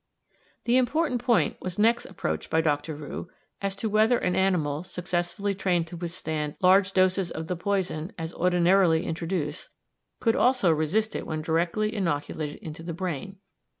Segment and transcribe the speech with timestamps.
[0.63, 2.95] The important point was next approached by Dr.
[2.95, 3.29] Roux
[3.61, 8.33] as to whether an animal, successfully trained to withstand large doses of the poison, as
[8.33, 9.69] ordinarily introduced,
[10.19, 13.37] could also resist it when directly inoculated into the brain.